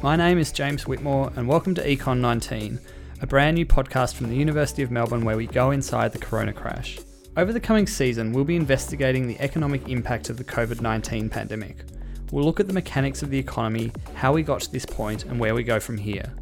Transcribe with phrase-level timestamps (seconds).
[0.00, 2.78] My name is James Whitmore, and welcome to Econ 19,
[3.20, 6.52] a brand new podcast from the University of Melbourne where we go inside the corona
[6.52, 7.00] crash.
[7.36, 11.78] Over the coming season, we'll be investigating the economic impact of the COVID 19 pandemic.
[12.30, 15.40] We'll look at the mechanics of the economy, how we got to this point, and
[15.40, 16.32] where we go from here.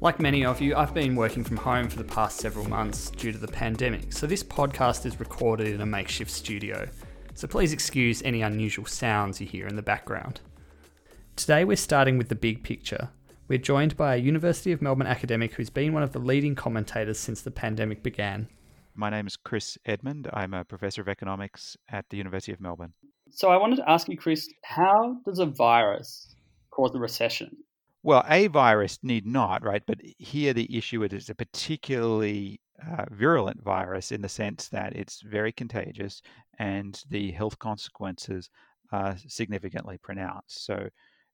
[0.00, 3.30] Like many of you, I've been working from home for the past several months due
[3.30, 6.88] to the pandemic, so this podcast is recorded in a makeshift studio.
[7.34, 10.40] So please excuse any unusual sounds you hear in the background.
[11.34, 13.08] Today we're starting with the big picture.
[13.48, 17.18] We're joined by a University of Melbourne academic who's been one of the leading commentators
[17.18, 18.48] since the pandemic began.
[18.94, 20.28] My name is Chris Edmond.
[20.34, 22.92] I'm a professor of economics at the University of Melbourne.
[23.30, 26.34] So I wanted to ask you, Chris, how does a virus
[26.70, 27.56] cause a recession?
[28.02, 29.82] Well, a virus need not, right?
[29.86, 35.22] But here the issue is a particularly uh, virulent virus in the sense that it's
[35.22, 36.20] very contagious
[36.58, 38.50] and the health consequences
[38.92, 40.66] are significantly pronounced.
[40.66, 40.88] So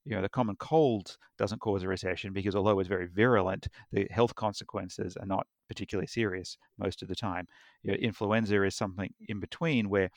[0.05, 4.07] you know, the common cold doesn't cause a recession because although it's very virulent, the
[4.11, 7.47] health consequences are not particularly serious most of the time.
[7.83, 10.11] You know, influenza is something in between where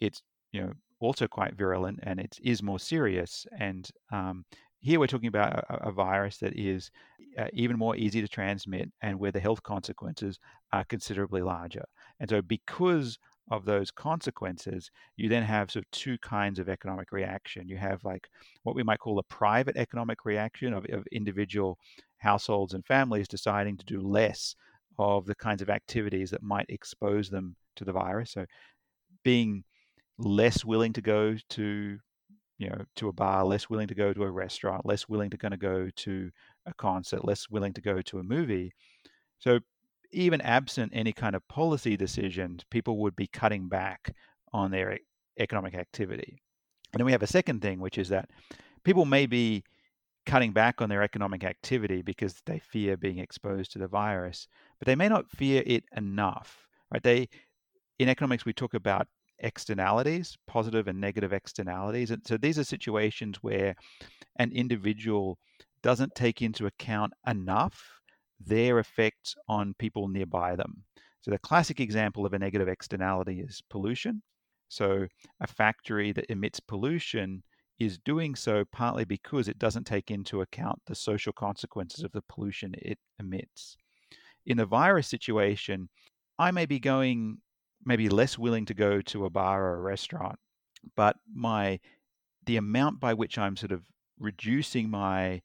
[0.00, 0.22] it's,
[0.52, 3.46] you know, also quite virulent and it is more serious.
[3.58, 4.44] And um,
[4.80, 6.90] here we're talking about a, a virus that is
[7.38, 10.38] uh, even more easy to transmit and where the health consequences
[10.72, 11.84] are considerably larger.
[12.20, 13.18] And so, because
[13.50, 17.68] of those consequences, you then have sort of two kinds of economic reaction.
[17.68, 18.28] You have like
[18.62, 21.78] what we might call a private economic reaction of, of individual
[22.18, 24.54] households and families deciding to do less
[24.98, 28.32] of the kinds of activities that might expose them to the virus.
[28.32, 28.44] So
[29.22, 29.64] being
[30.18, 31.98] less willing to go to
[32.58, 35.38] you know to a bar less willing to go to a restaurant less willing to
[35.38, 36.30] kind of go to
[36.66, 38.72] a concert less willing to go to a movie
[39.38, 39.60] so
[40.10, 44.14] even absent any kind of policy decisions, people would be cutting back
[44.52, 44.98] on their
[45.38, 46.42] economic activity.
[46.92, 48.30] And then we have a second thing, which is that
[48.84, 49.62] people may be
[50.24, 54.46] cutting back on their economic activity because they fear being exposed to the virus,
[54.78, 56.66] but they may not fear it enough.
[56.92, 57.02] Right?
[57.02, 57.28] They
[57.98, 59.08] in economics we talk about
[59.40, 62.10] externalities, positive and negative externalities.
[62.10, 63.74] And so these are situations where
[64.36, 65.38] an individual
[65.82, 67.97] doesn't take into account enough
[68.40, 70.84] their effects on people nearby them.
[71.20, 74.22] So, the classic example of a negative externality is pollution.
[74.68, 75.06] So,
[75.40, 77.42] a factory that emits pollution
[77.78, 82.22] is doing so partly because it doesn't take into account the social consequences of the
[82.22, 83.76] pollution it emits.
[84.46, 85.88] In the virus situation,
[86.38, 87.38] I may be going,
[87.84, 90.38] maybe less willing to go to a bar or a restaurant,
[90.96, 91.80] but my
[92.46, 93.82] the amount by which I'm sort of
[94.18, 95.42] reducing my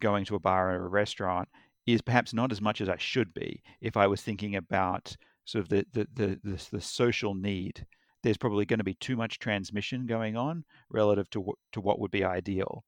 [0.00, 1.48] going to a bar or a restaurant
[1.86, 5.64] is perhaps not as much as I should be if I was thinking about sort
[5.64, 7.86] of the the the, the, the social need.
[8.22, 12.10] There's probably going to be too much transmission going on relative to to what would
[12.10, 12.84] be ideal,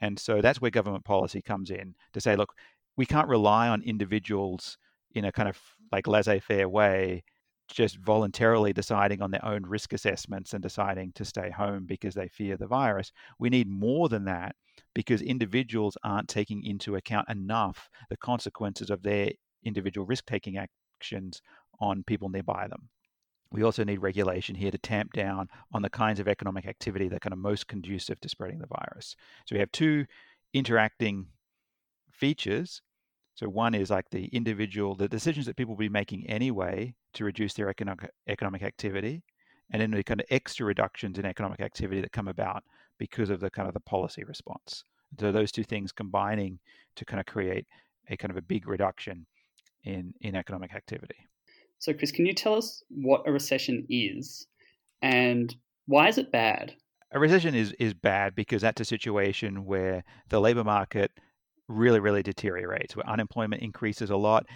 [0.00, 2.54] and so that's where government policy comes in to say, look,
[2.96, 4.78] we can't rely on individuals
[5.14, 5.58] in a kind of
[5.92, 7.22] like laissez-faire way
[7.68, 12.28] just voluntarily deciding on their own risk assessments and deciding to stay home because they
[12.28, 13.12] fear the virus.
[13.38, 14.56] We need more than that
[14.98, 19.30] because individuals aren't taking into account enough the consequences of their
[19.64, 21.40] individual risk taking actions
[21.78, 22.88] on people nearby them.
[23.52, 27.14] We also need regulation here to tamp down on the kinds of economic activity that
[27.14, 29.14] are kind of most conducive to spreading the virus.
[29.46, 30.04] So we have two
[30.52, 31.26] interacting
[32.10, 32.82] features.
[33.36, 37.24] So one is like the individual, the decisions that people will be making anyway to
[37.24, 39.22] reduce their economic economic activity,
[39.70, 42.64] and then the kind of extra reductions in economic activity that come about
[42.98, 44.84] because of the kind of the policy response.
[45.18, 46.58] So those two things combining
[46.96, 47.66] to kind of create
[48.08, 49.26] a kind of a big reduction
[49.84, 51.16] in in economic activity.
[51.78, 54.46] So, Chris, can you tell us what a recession is,
[55.00, 55.54] and
[55.86, 56.74] why is it bad?
[57.12, 61.12] A recession is is bad because that's a situation where the labor market
[61.68, 64.46] really, really deteriorates, where unemployment increases a lot.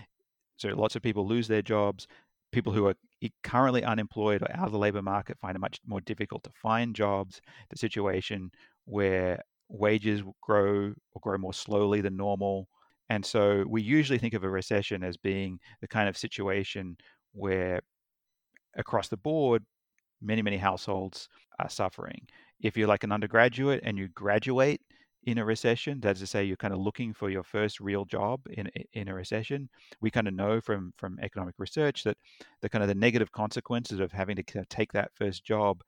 [0.56, 2.06] So lots of people lose their jobs
[2.52, 2.94] people who are
[3.42, 6.94] currently unemployed or out of the labor market find it much more difficult to find
[6.94, 7.40] jobs.
[7.70, 8.50] The situation
[8.84, 12.68] where wages grow or grow more slowly than normal.
[13.08, 16.96] And so we usually think of a recession as being the kind of situation
[17.32, 17.80] where
[18.76, 19.64] across the board,
[20.20, 21.28] many, many households
[21.58, 22.26] are suffering.
[22.60, 24.80] If you're like an undergraduate and you graduate
[25.24, 26.00] in a recession.
[26.00, 29.08] That is to say, you're kind of looking for your first real job in in
[29.08, 29.68] a recession.
[30.00, 32.16] We kind of know from from economic research that
[32.60, 35.82] the kind of the negative consequences of having to kind of take that first job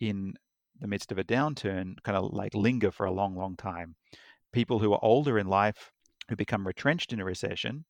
[0.00, 0.34] in
[0.80, 3.94] the midst of a downturn kind of like linger for a long, long time.
[4.52, 5.92] People who are older in life
[6.28, 7.84] who become retrenched in a recession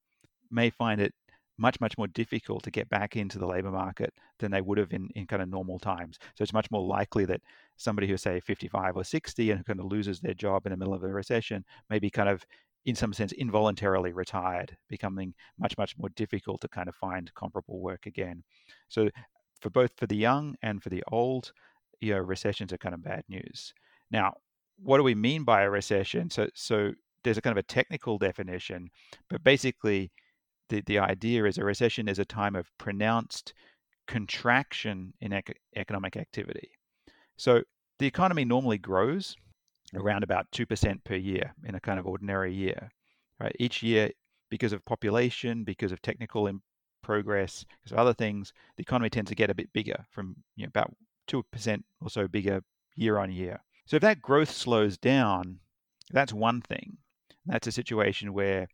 [0.51, 1.15] may find it
[1.59, 4.93] much, much more difficult to get back into the labor market than they would have
[4.93, 6.19] in, in kind of normal times.
[6.35, 7.41] So it's much more likely that
[7.77, 10.77] somebody who's, say, 55 or 60 and who kind of loses their job in the
[10.77, 12.45] middle of a recession may be kind of
[12.85, 17.81] in some sense, involuntarily retired, becoming much, much more difficult to kind of find comparable
[17.81, 18.43] work again.
[18.89, 19.09] So,
[19.61, 21.53] for both for the young and for the old,
[22.01, 23.73] you know, recessions are kind of bad news.
[24.11, 24.35] Now,
[24.83, 26.31] what do we mean by a recession?
[26.31, 28.91] So, so there's a kind of a technical definition,
[29.31, 30.11] but basically,
[30.73, 33.53] the, the idea is a recession is a time of pronounced
[34.07, 36.71] contraction in ec- economic activity.
[37.37, 37.63] So
[37.99, 39.37] the economy normally grows
[39.95, 42.91] around about 2% per year in a kind of ordinary year.
[43.39, 43.55] Right?
[43.59, 44.11] Each year,
[44.49, 46.49] because of population, because of technical
[47.03, 50.65] progress, because of other things, the economy tends to get a bit bigger from you
[50.65, 50.95] know, about
[51.29, 52.63] 2% or so bigger
[52.95, 53.61] year on year.
[53.85, 55.59] So if that growth slows down,
[56.13, 56.97] that's one thing.
[57.45, 58.69] That's a situation where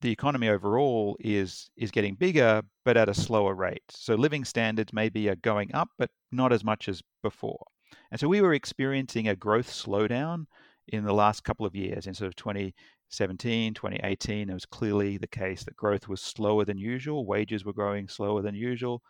[0.00, 3.82] the economy overall is is getting bigger but at a slower rate.
[3.90, 7.64] So living standards maybe are going up but not as much as before.
[8.10, 10.46] And so we were experiencing a growth slowdown
[10.88, 12.06] in the last couple of years.
[12.06, 16.78] In sort of 2017, 2018, it was clearly the case that growth was slower than
[16.78, 19.02] usual, wages were growing slower than usual.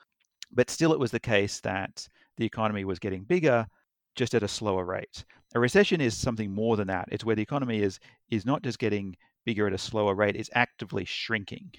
[0.52, 3.66] But still, it was the case that the economy was getting bigger,
[4.16, 5.24] just at a slower rate.
[5.54, 7.08] A recession is something more than that.
[7.12, 8.00] It's where the economy is
[8.30, 9.16] is not just getting
[9.50, 11.72] bigger at a slower rate, is actively shrinking.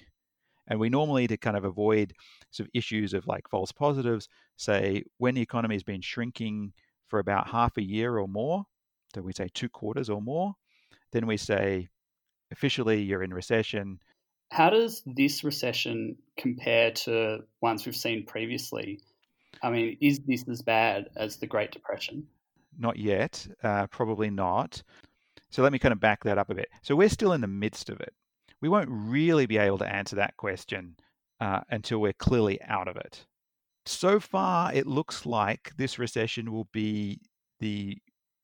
[0.68, 2.12] And we normally, to kind of avoid
[2.50, 4.28] sort of issues of like false positives,
[4.58, 6.74] say when the economy has been shrinking
[7.08, 8.66] for about half a year or more,
[9.14, 10.52] so we say two quarters or more,
[11.12, 11.88] then we say
[12.50, 14.00] officially you're in recession.
[14.50, 19.00] How does this recession compare to ones we've seen previously?
[19.62, 22.26] I mean, is this as bad as the Great Depression?
[22.78, 24.82] Not yet, uh, probably not.
[25.52, 26.68] So let me kind of back that up a bit.
[26.82, 28.12] So we're still in the midst of it.
[28.60, 30.96] We won't really be able to answer that question
[31.40, 33.26] uh, until we're clearly out of it
[33.86, 37.20] so far, it looks like this recession will be
[37.60, 37.98] the,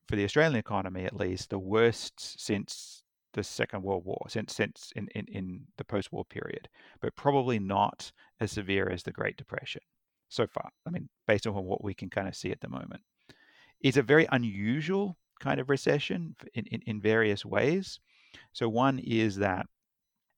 [0.08, 4.90] for the Australian economy at least, the worst since the Second World War, since since
[4.96, 6.68] in, in, in the post-war period,
[7.00, 8.10] but probably not
[8.40, 9.82] as severe as the Great Depression
[10.28, 10.70] so far.
[10.86, 13.02] I mean, based on what we can kind of see at the moment.
[13.80, 18.00] It's a very unusual kind of recession in, in, in various ways.
[18.52, 19.66] So one is that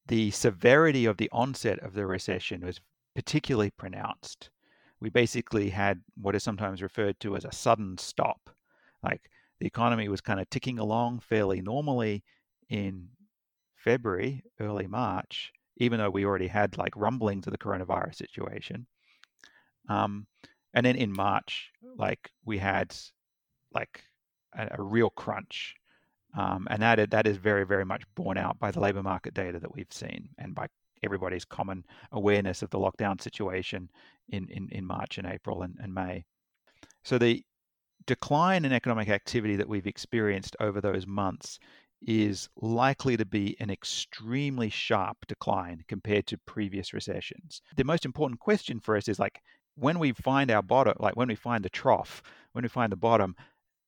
[0.07, 2.81] the severity of the onset of the recession was
[3.15, 4.51] particularly pronounced
[5.01, 8.51] we basically had what is sometimes referred to as a sudden stop.
[9.03, 12.23] Like the economy was kind of ticking along fairly normally
[12.69, 13.09] in
[13.77, 18.87] February, early March, even though we already had like rumblings of the coronavirus situation.
[19.89, 20.27] Um,
[20.75, 22.95] and then in March, like we had
[23.73, 24.05] like
[24.57, 25.75] a, a real crunch.
[26.39, 29.59] Um, and that that is very very much borne out by the labor market data
[29.59, 30.69] that we've seen and by
[31.03, 33.91] everybody's common awareness of the lockdown situation
[34.29, 36.25] in, in, in March and April and, and May.
[37.05, 37.43] So the
[38.07, 41.59] decline in economic activity that we've experienced over those months
[42.07, 47.61] is likely to be an extremely sharp decline compared to previous recessions.
[47.77, 49.41] The most important question for us is like
[49.75, 52.23] when we find our bottom, like when we find the trough,
[52.53, 53.37] when we find the bottom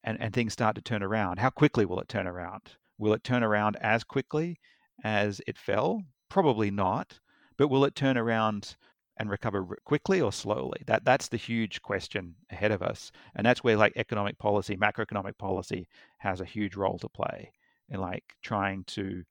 [0.04, 2.62] and, and things start to turn around, how quickly will it turn around?
[2.98, 4.58] Will it turn around as quickly
[5.04, 6.02] as it fell?
[6.28, 7.18] Probably not.
[7.56, 8.76] But will it turn around
[9.18, 10.82] and recover quickly or slowly?
[10.86, 15.38] That that's the huge question ahead of us, and that's where like economic policy, macroeconomic
[15.38, 15.86] policy,
[16.18, 17.52] has a huge role to play
[17.90, 19.22] in like trying to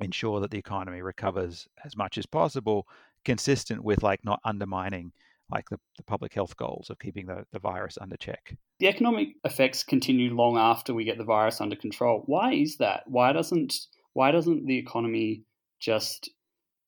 [0.00, 2.86] ensure that the economy recovers as much as possible,
[3.24, 5.12] consistent with like not undermining
[5.50, 8.56] like the, the public health goals of keeping the, the virus under check.
[8.78, 12.22] The economic effects continue long after we get the virus under control.
[12.26, 13.04] Why is that?
[13.06, 13.74] Why doesn't
[14.12, 15.44] why doesn't the economy
[15.78, 16.30] just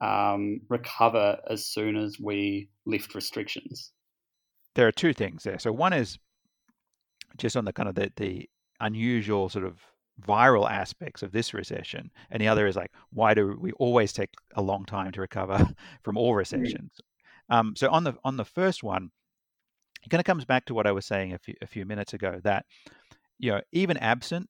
[0.00, 3.92] um, recover as soon as we lift restrictions?
[4.74, 5.58] There are two things there.
[5.58, 6.18] So one is
[7.36, 8.48] just on the kind of the, the
[8.80, 9.78] unusual sort of
[10.20, 14.30] viral aspects of this recession, and the other is like why do we always take
[14.54, 15.68] a long time to recover
[16.02, 17.00] from all recessions?
[17.52, 19.10] Um, so on the on the first one,
[20.04, 22.14] it kind of comes back to what I was saying a few a few minutes
[22.14, 22.64] ago that
[23.38, 24.48] you know even absent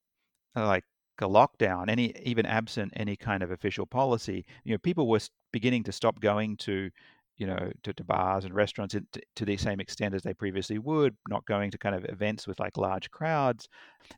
[0.56, 0.84] uh, like
[1.20, 5.20] a lockdown, any even absent any kind of official policy, you know, people were
[5.52, 6.90] beginning to stop going to,
[7.36, 10.78] you know, to, to bars and restaurants to, to, the same extent as they previously
[10.78, 13.68] would, not going to kind of events with like large crowds.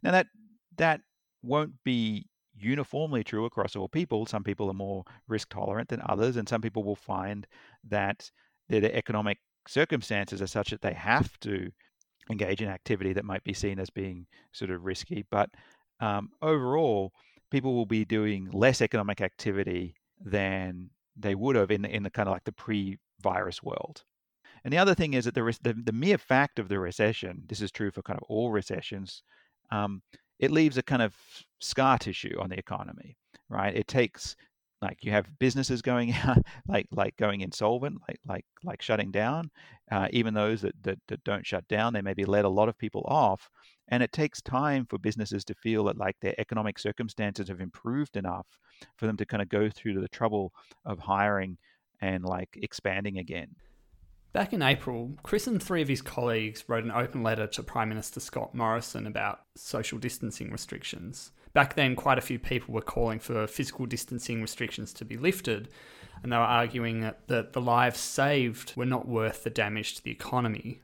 [0.02, 0.26] Now that
[0.76, 1.00] that
[1.42, 2.26] won't be
[2.56, 4.26] uniformly true across all people.
[4.26, 7.46] Some people are more risk tolerant than others, and some people will find
[7.88, 8.30] that
[8.68, 11.70] their economic circumstances are such that they have to
[12.30, 15.24] engage in activity that might be seen as being sort of risky.
[15.30, 15.50] But
[16.00, 17.12] um, overall,
[17.50, 22.10] people will be doing less economic activity than they would have in the, in the
[22.10, 24.02] kind of like the pre-virus world.
[24.64, 27.60] And the other thing is that the, the, the mere fact of the recession, this
[27.60, 29.22] is true for kind of all recessions,
[29.70, 30.02] um,
[30.38, 31.14] it leaves a kind of
[31.60, 33.16] scar tissue on the economy,
[33.48, 33.76] right?
[33.76, 34.36] It takes
[34.84, 36.38] like you have businesses going out,
[36.68, 39.50] like like going insolvent, like like like shutting down.
[39.90, 42.78] Uh, even those that, that that don't shut down, they maybe let a lot of
[42.78, 43.50] people off,
[43.88, 48.16] and it takes time for businesses to feel that like their economic circumstances have improved
[48.16, 48.46] enough
[48.96, 50.52] for them to kind of go through the trouble
[50.84, 51.56] of hiring
[52.00, 53.48] and like expanding again.
[54.34, 57.88] Back in April, Chris and three of his colleagues wrote an open letter to Prime
[57.88, 61.30] Minister Scott Morrison about social distancing restrictions.
[61.54, 65.68] Back then, quite a few people were calling for physical distancing restrictions to be lifted,
[66.22, 70.10] and they were arguing that, the lives saved were not worth the damage to the
[70.10, 70.80] economy.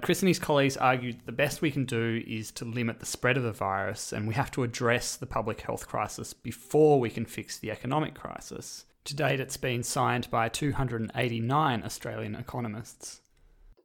[0.00, 3.36] Chris and his colleagues argued the best we can do is to limit the spread
[3.36, 7.26] of the virus, and we have to address the public health crisis before we can
[7.26, 8.86] fix the economic crisis.
[9.04, 13.20] To date, it's been signed by 289 Australian economists.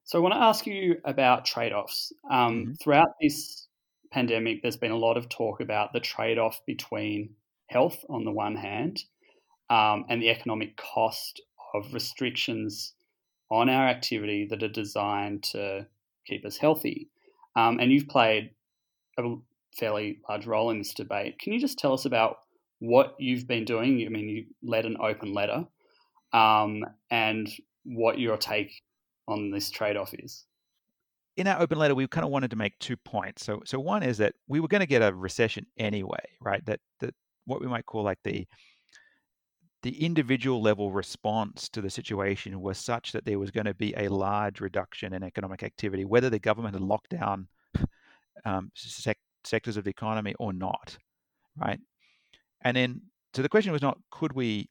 [0.05, 2.13] So, I want to ask you about trade offs.
[2.31, 2.74] Um, mm-hmm.
[2.81, 3.67] Throughout this
[4.12, 7.36] pandemic, there's been a lot of talk about the trade off between
[7.68, 9.04] health on the one hand
[9.70, 11.42] um, and the economic cost
[11.74, 12.94] of restrictions
[13.51, 15.86] on our activity that are designed to
[16.25, 17.10] keep us healthy.
[17.56, 18.51] Um, and you've played
[19.18, 19.36] a
[19.78, 21.39] fairly large role in this debate.
[21.39, 22.39] Can you just tell us about
[22.80, 24.04] what you've been doing.
[24.06, 25.66] I mean, you led an open letter,
[26.34, 27.50] um, and
[27.84, 28.82] what your take
[29.28, 30.46] on this trade off is.
[31.39, 33.46] In our open letter, we kind of wanted to make two points.
[33.46, 36.65] So, so one is that we were going to get a recession anyway, right?
[36.65, 37.15] That that
[37.46, 38.46] what we might call like the
[39.81, 43.93] the individual level response to the situation was such that there was going to be
[43.96, 47.48] a large reduction in economic activity, whether the government had locked down
[48.43, 50.98] um, sec- sectors of the economy or not,
[51.55, 51.79] right?
[52.62, 53.01] And then,
[53.34, 54.69] so the question was not could we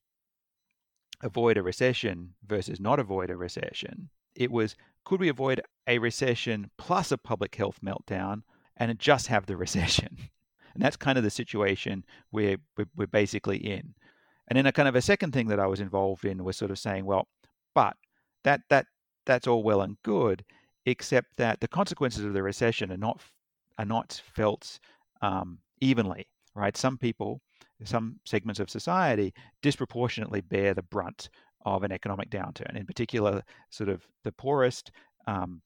[1.22, 4.10] avoid a recession versus not avoid a recession.
[4.34, 4.76] It was
[5.08, 8.42] could we avoid a recession plus a public health meltdown
[8.76, 10.18] and just have the recession?
[10.74, 12.58] And that's kind of the situation we're,
[12.94, 13.94] we're basically in.
[14.48, 16.70] And then a kind of a second thing that I was involved in was sort
[16.70, 17.26] of saying, well,
[17.74, 17.96] but
[18.44, 18.86] that that
[19.24, 20.44] that's all well and good,
[20.84, 23.20] except that the consequences of the recession are not
[23.78, 24.78] are not felt
[25.22, 26.76] um, evenly, right?
[26.76, 27.40] Some people
[27.84, 31.28] some segments of society disproportionately bear the brunt
[31.76, 32.76] of an economic downturn.
[32.76, 34.90] In particular, sort of the poorest,
[35.26, 35.62] um,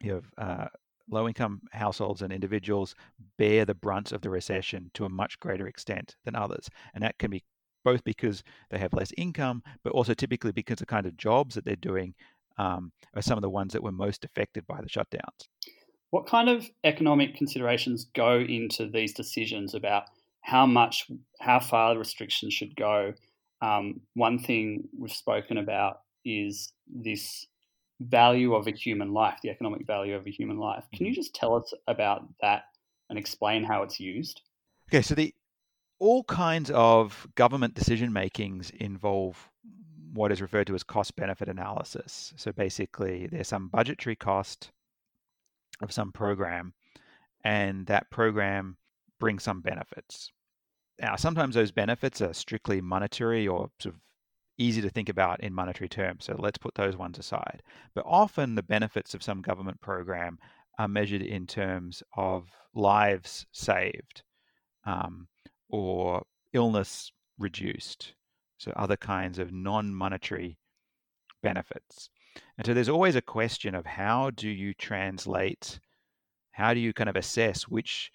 [0.00, 0.66] you have uh,
[1.10, 2.94] low-income households and individuals
[3.38, 7.18] bear the brunt of the recession to a much greater extent than others, and that
[7.18, 7.42] can be
[7.84, 11.64] both because they have less income, but also typically because the kind of jobs that
[11.64, 12.14] they're doing
[12.58, 15.48] um, are some of the ones that were most affected by the shutdowns.
[16.10, 20.04] What kind of economic considerations go into these decisions about
[20.48, 21.10] how much,
[21.40, 23.12] how far the restrictions should go.
[23.60, 27.46] Um, one thing we've spoken about is this
[28.00, 30.84] value of a human life, the economic value of a human life.
[30.94, 31.20] Can you mm-hmm.
[31.20, 32.64] just tell us about that
[33.10, 34.42] and explain how it's used?
[34.88, 35.34] Okay, so the
[35.98, 39.50] all kinds of government decision makings involve
[40.12, 42.32] what is referred to as cost benefit analysis.
[42.36, 44.70] So basically, there's some budgetary cost
[45.80, 46.72] of some program,
[47.44, 48.76] and that program
[49.18, 50.32] brings some benefits.
[51.00, 54.00] Now, sometimes those benefits are strictly monetary or sort of
[54.58, 56.24] easy to think about in monetary terms.
[56.24, 57.62] So let's put those ones aside.
[57.94, 60.38] But often the benefits of some government program
[60.78, 64.22] are measured in terms of lives saved
[64.84, 65.28] um,
[65.68, 68.14] or illness reduced.
[68.58, 70.58] So other kinds of non monetary
[71.42, 72.10] benefits.
[72.56, 75.78] And so there's always a question of how do you translate,
[76.52, 78.10] how do you kind of assess which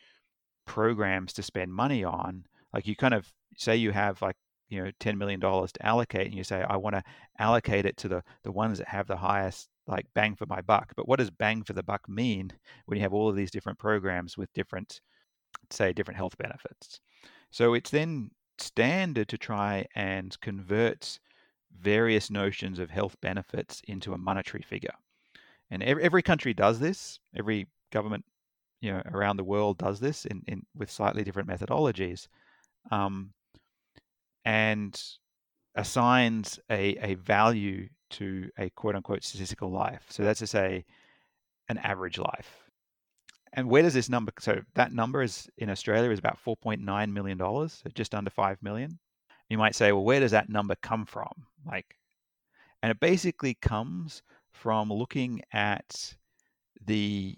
[0.65, 4.35] programs to spend money on like you kind of say you have like
[4.69, 7.03] you know $10 million to allocate and you say i want to
[7.39, 10.93] allocate it to the the ones that have the highest like bang for my buck.
[10.95, 12.51] But what does bang for the buck mean
[12.85, 15.01] when you have all of these different programs with different
[15.69, 16.99] say different health benefits?
[17.51, 21.19] So it's then standard to try and convert
[21.77, 24.93] various notions of health benefits into a monetary figure.
[25.71, 27.19] And every, every country does this.
[27.35, 28.25] Every government
[28.81, 32.27] you know around the world does this in, in with slightly different methodologies
[32.91, 33.31] um,
[34.45, 35.01] and
[35.75, 40.03] assigns a, a value to a quote unquote statistical life.
[40.09, 40.85] So that's to say,
[41.69, 42.69] an average life.
[43.53, 44.31] And where does this number?
[44.39, 48.61] So that number is in Australia is about 4.9 million dollars, so just under five
[48.61, 48.99] million.
[49.49, 51.31] You might say, well, where does that number come from?
[51.65, 51.95] Like,
[52.81, 56.15] and it basically comes from looking at
[56.85, 57.37] the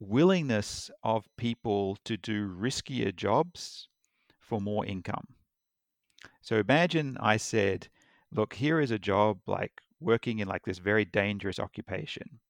[0.00, 3.88] willingness of people to do riskier jobs
[4.44, 5.26] for more income.
[6.42, 7.88] So imagine I said,
[8.30, 12.40] look, here is a job like working in like this very dangerous occupation.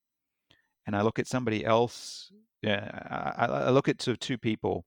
[0.86, 2.30] And I look at somebody else,
[2.62, 4.84] yeah, I, I look at sort of two people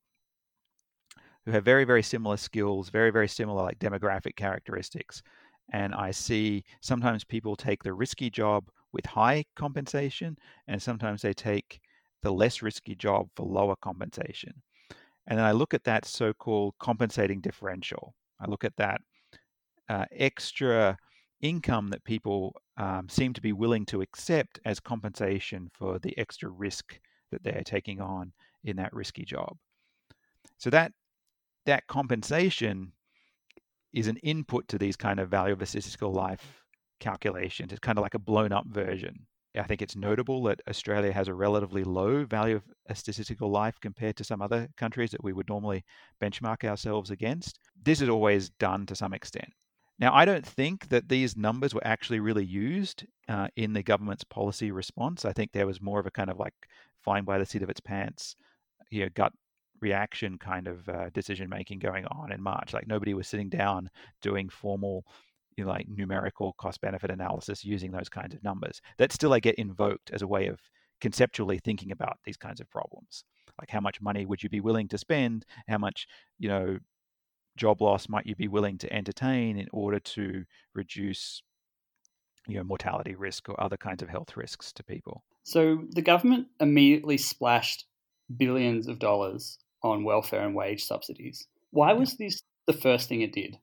[1.45, 5.23] who have very, very similar skills, very, very similar like demographic characteristics.
[5.73, 10.37] And I see sometimes people take the risky job with high compensation,
[10.67, 11.79] and sometimes they take
[12.21, 14.53] the less risky job for lower compensation.
[15.27, 18.15] And then I look at that so called compensating differential.
[18.39, 19.01] I look at that
[19.89, 20.98] uh, extra
[21.41, 26.50] income that people um, seem to be willing to accept as compensation for the extra
[26.50, 27.00] risk
[27.31, 28.31] that they are taking on
[28.63, 29.55] in that risky job.
[30.57, 30.91] So that
[31.65, 32.93] that compensation
[33.93, 36.63] is an input to these kind of value of a statistical life
[37.00, 37.72] calculations.
[37.72, 39.27] It's kind of like a blown up version.
[39.57, 43.79] I think it's notable that Australia has a relatively low value of a statistical life
[43.79, 45.83] compared to some other countries that we would normally
[46.21, 47.59] benchmark ourselves against.
[47.83, 49.49] This is always done to some extent.
[49.99, 54.23] Now, I don't think that these numbers were actually really used uh, in the government's
[54.23, 55.25] policy response.
[55.25, 56.53] I think there was more of a kind of like
[57.03, 58.35] flying by the seat of its pants,
[58.91, 59.33] you know, gut
[59.81, 62.73] reaction kind of uh, decision making going on in March.
[62.73, 63.89] Like nobody was sitting down
[64.21, 65.05] doing formal,
[65.57, 68.79] you know, like numerical cost benefit analysis using those kinds of numbers.
[68.97, 70.59] That still I get invoked as a way of
[71.01, 73.23] conceptually thinking about these kinds of problems.
[73.59, 75.45] Like how much money would you be willing to spend?
[75.67, 76.77] How much, you know,
[77.57, 81.41] job loss might you be willing to entertain in order to reduce
[82.47, 86.47] you know mortality risk or other kinds of health risks to people so the government
[86.61, 87.85] immediately splashed
[88.37, 93.33] billions of dollars on welfare and wage subsidies why was this the first thing it
[93.33, 93.57] did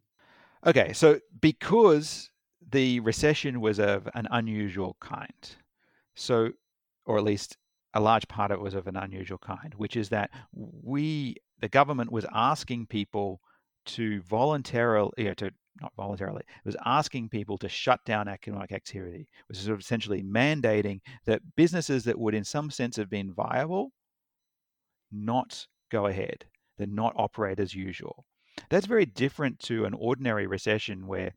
[0.67, 2.31] okay so because
[2.71, 5.57] the recession was of an unusual kind
[6.15, 6.51] so
[7.07, 7.57] or at least
[7.95, 11.69] a large part of it was of an unusual kind which is that we the
[11.69, 13.41] government was asking people
[13.87, 18.73] to voluntarily, you know, to not voluntarily, it was asking people to shut down economic
[18.73, 23.11] activity, which is sort of essentially mandating that businesses that would, in some sense, have
[23.11, 23.93] been viable,
[25.11, 26.45] not go ahead,
[26.79, 28.25] that not operate as usual.
[28.75, 31.33] That's very different to an ordinary recession where,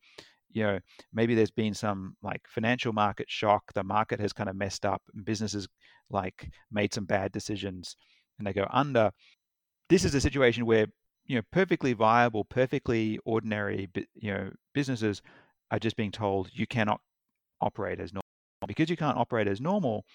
[0.50, 0.80] you know,
[1.13, 5.04] maybe there's been some like financial market shock, the market has kind of messed up,
[5.13, 5.67] and businesses
[6.10, 7.95] like made some bad decisions
[8.39, 9.12] and they go under.
[9.88, 10.88] This is a situation where
[11.28, 15.21] you know perfectly viable, perfectly ordinary you know businesses
[15.69, 17.02] are just being told you cannot
[17.62, 18.23] operate as normal
[18.65, 20.06] because you can't operate as normal.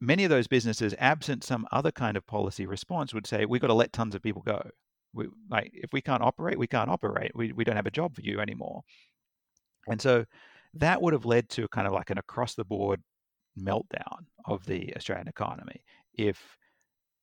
[0.00, 3.68] Many of those businesses, absent some other kind of policy response, would say we've got
[3.68, 4.70] to let tons of people go.
[5.12, 7.32] We, like if we can't operate, we can't operate.
[7.34, 8.82] We we don't have a job for you anymore.
[9.88, 10.24] And so
[10.74, 13.02] that would have led to kind of like an across the board
[13.58, 15.82] meltdown of the Australian economy
[16.14, 16.56] if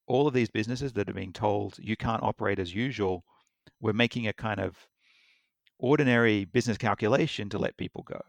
[0.08, 3.24] all of these businesses that are being told you can't operate as usual
[3.82, 4.76] were making a kind of
[5.80, 8.20] ordinary business calculation to let people go.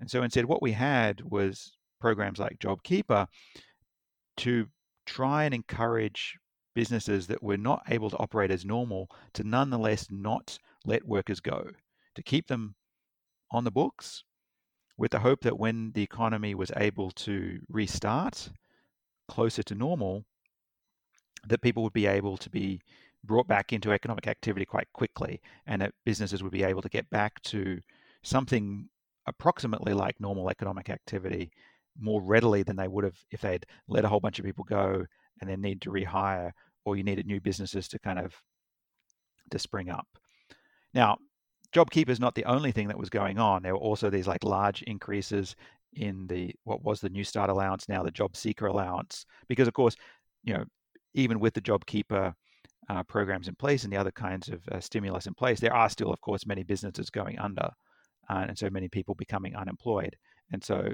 [0.00, 3.26] And so instead, what we had was programs like JobKeeper
[4.38, 4.66] to
[5.06, 6.36] try and encourage
[6.78, 11.72] businesses that were not able to operate as normal to nonetheless not let workers go,
[12.14, 12.76] to keep them
[13.50, 14.22] on the books
[14.96, 18.50] with the hope that when the economy was able to restart
[19.26, 20.24] closer to normal,
[21.48, 22.80] that people would be able to be
[23.24, 27.10] brought back into economic activity quite quickly and that businesses would be able to get
[27.10, 27.80] back to
[28.22, 28.88] something
[29.26, 31.50] approximately like normal economic activity
[32.00, 35.04] more readily than they would have if they'd let a whole bunch of people go
[35.40, 36.52] and then need to rehire
[36.84, 38.34] or you needed new businesses to kind of
[39.50, 40.06] to spring up.
[40.94, 41.18] Now,
[41.74, 43.62] JobKeeper is not the only thing that was going on.
[43.62, 45.54] There were also these like large increases
[45.94, 49.96] in the what was the Newstart allowance, now the JobSeeker allowance, because of course,
[50.44, 50.64] you know,
[51.14, 52.32] even with the JobKeeper
[52.88, 55.90] uh, programs in place and the other kinds of uh, stimulus in place, there are
[55.90, 57.70] still, of course, many businesses going under,
[58.30, 60.14] uh, and so many people becoming unemployed.
[60.52, 60.92] And so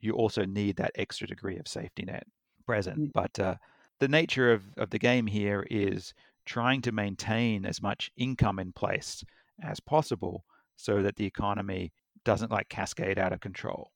[0.00, 2.24] you also need that extra degree of safety net
[2.66, 2.98] present.
[2.98, 3.10] Mm.
[3.12, 3.54] But uh,
[4.00, 6.12] the nature of, of the game here is
[6.44, 9.24] trying to maintain as much income in place
[9.62, 10.44] as possible
[10.76, 11.92] so that the economy
[12.24, 13.90] doesn't like cascade out of control.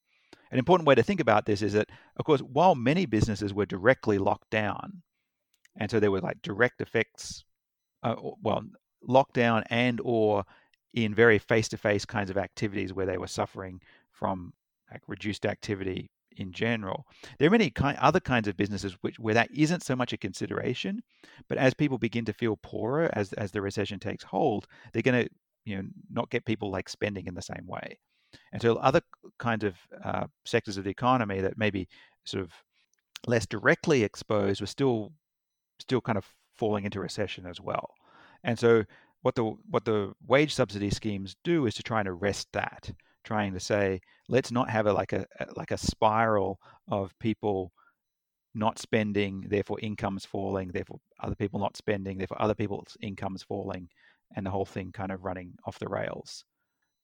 [0.50, 3.66] An important way to think about this is that, of course, while many businesses were
[3.66, 5.02] directly locked down,
[5.78, 7.44] and so there were like direct effects,
[8.02, 8.62] uh, well,
[9.08, 10.44] lockdown and or
[10.94, 13.80] in very face-to-face kinds of activities where they were suffering
[14.12, 14.52] from
[14.90, 17.06] like reduced activity in general.
[17.38, 20.16] There are many kind, other kinds of businesses which where that isn't so much a
[20.16, 21.02] consideration,
[21.48, 25.24] but as people begin to feel poorer as as the recession takes hold, they're going
[25.24, 25.30] to
[25.64, 27.98] you know not get people like spending in the same way,
[28.52, 29.00] and so other
[29.38, 31.88] kinds of uh, sectors of the economy that maybe
[32.24, 32.52] sort of
[33.26, 35.12] less directly exposed were still
[35.80, 37.90] still kind of falling into recession as well.
[38.44, 38.84] And so
[39.22, 42.92] what the what the wage subsidy schemes do is to try and arrest that,
[43.26, 46.58] trying to say let's not have a like a like a spiral
[46.88, 47.72] of people
[48.54, 53.88] not spending, therefore incomes falling, therefore other people not spending, therefore other people's incomes falling,
[54.34, 56.44] and the whole thing kind of running off the rails.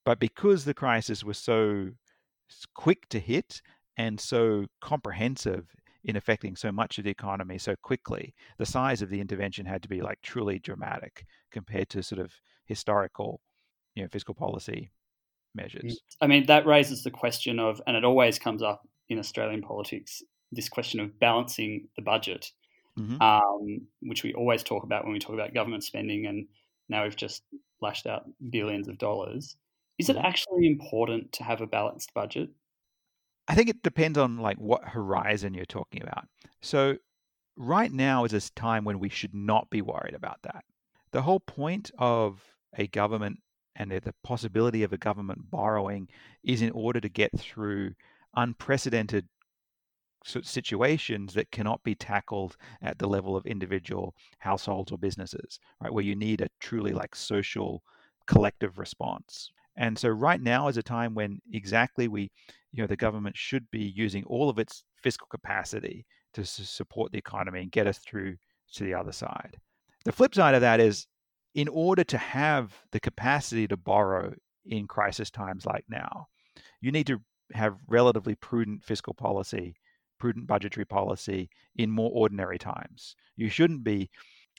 [0.07, 1.91] But because the crisis was so
[2.75, 3.61] quick to hit
[3.99, 5.69] and so comprehensive
[6.05, 9.83] in affecting so much of the economy so quickly, the size of the intervention had
[9.83, 12.33] to be like truly dramatic compared to sort of
[12.65, 13.41] historical,
[13.95, 14.91] you know, fiscal policy
[15.55, 16.01] measures.
[16.21, 20.23] I mean, that raises the question of, and it always comes up in Australian politics,
[20.51, 22.51] this question of balancing the budget,
[22.99, 23.21] mm-hmm.
[23.21, 26.47] um, which we always talk about when we talk about government spending, and
[26.89, 27.43] now we've just
[27.81, 29.57] lashed out billions of dollars.
[29.99, 30.27] Is it mm-hmm.
[30.27, 32.51] actually important to have a balanced budget?
[33.49, 36.27] I think it depends on like what horizon you're talking about.
[36.61, 36.97] So
[37.57, 40.65] right now is a time when we should not be worried about that.
[41.11, 42.41] The whole point of
[42.77, 43.41] a government
[43.77, 46.09] and the possibility of a government borrowing
[46.45, 47.95] is in order to get through
[48.37, 49.27] unprecedented
[50.25, 55.93] situations that cannot be tackled at the level of individual households or businesses, right?
[55.93, 57.83] Where you need a truly like social
[58.27, 59.51] collective response.
[59.77, 62.31] And so right now is a time when exactly we,
[62.73, 67.19] you know, the government should be using all of its fiscal capacity to support the
[67.19, 68.37] economy and get us through
[68.75, 69.57] to the other side.
[70.05, 71.07] The flip side of that is
[71.55, 74.35] in order to have the capacity to borrow
[74.65, 76.29] in crisis times like now,
[76.81, 77.21] you need to
[77.53, 79.75] have relatively prudent fiscal policy,
[80.19, 83.17] prudent budgetary policy in more ordinary times.
[83.37, 84.11] You shouldn't be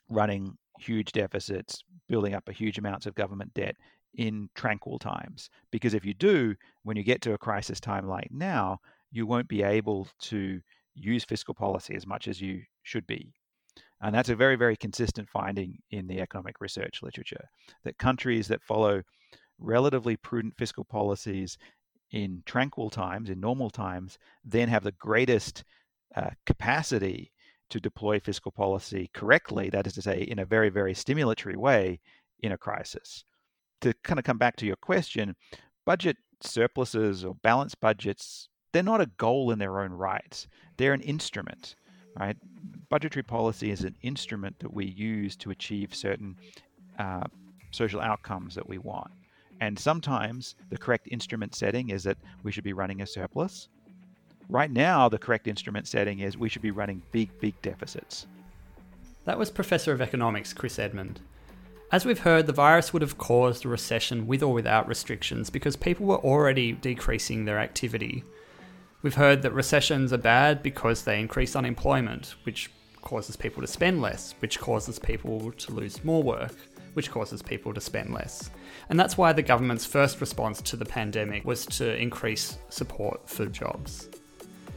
[0.09, 3.75] running huge deficits, building up a huge amounts of government debt
[4.15, 5.49] in tranquil times.
[5.71, 8.79] Because if you do, when you get to a crisis time like now,
[9.11, 10.59] you won't be able to
[10.95, 13.33] use fiscal policy as much as you should be.
[14.03, 17.49] And that's a very, very consistent finding in the economic research literature
[17.83, 19.01] that countries that follow
[19.59, 21.57] relatively prudent fiscal policies
[22.11, 25.63] in tranquil times, in normal times, then have the greatest
[26.15, 27.31] uh, capacity
[27.69, 31.99] to deploy fiscal policy correctly, that is to say, in a very, very stimulatory way
[32.39, 33.23] in a crisis.
[33.81, 35.35] To kind of come back to your question,
[35.85, 40.45] budget surpluses or balanced budgets, they're not a goal in their own right.
[40.77, 41.75] They're an instrument,
[42.19, 42.37] right?
[42.89, 46.35] Budgetary policy is an instrument that we use to achieve certain
[46.99, 47.23] uh,
[47.71, 49.11] social outcomes that we want.
[49.61, 53.69] And sometimes the correct instrument setting is that we should be running a surplus.
[54.49, 58.27] Right now, the correct instrument setting is we should be running big, big deficits.
[59.25, 61.21] That was Professor of Economics Chris Edmond.
[61.93, 65.75] As we've heard, the virus would have caused a recession with or without restrictions because
[65.75, 68.23] people were already decreasing their activity.
[69.03, 74.01] We've heard that recessions are bad because they increase unemployment, which causes people to spend
[74.01, 76.55] less, which causes people to lose more work
[76.93, 78.49] which causes people to spend less.
[78.89, 83.45] And that's why the government's first response to the pandemic was to increase support for
[83.45, 84.09] jobs.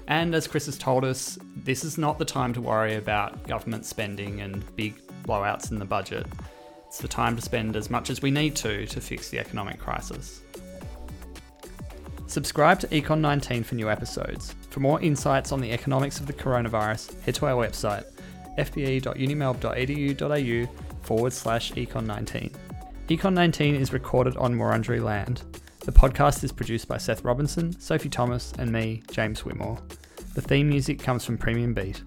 [0.09, 3.85] And as Chris has told us, this is not the time to worry about government
[3.85, 6.27] spending and big blowouts in the budget.
[6.87, 9.79] It's the time to spend as much as we need to to fix the economic
[9.79, 10.43] crisis.
[12.27, 14.57] Subscribe to Econ 19 for new episodes.
[14.71, 18.05] For more insights on the economics of the coronavirus, head to our website,
[18.59, 20.69] fbe.unimelb.edu.au
[21.03, 22.53] forward slash econ19.
[23.09, 25.43] Econ19 is recorded on Wurundjeri land.
[25.85, 29.79] The podcast is produced by Seth Robinson, Sophie Thomas, and me, James Whitmore.
[30.35, 32.03] The theme music comes from Premium Beat.